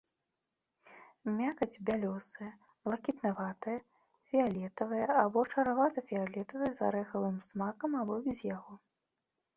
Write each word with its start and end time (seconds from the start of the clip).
Мякаць 1.39 1.81
бялёсая, 1.89 2.47
блакітнаватая, 2.89 3.77
фіялетавая 4.31 5.05
або 5.25 5.39
шаравата-фіялетавая, 5.53 6.71
з 6.81 6.87
арэхавым 6.89 7.37
смакам 7.53 7.91
або 8.01 8.15
без 8.29 8.39
яго. 8.55 8.73